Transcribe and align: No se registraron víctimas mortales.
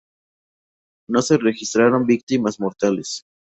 No 1.07 1.21
se 1.21 1.37
registraron 1.37 2.07
víctimas 2.07 2.59
mortales. 2.59 3.21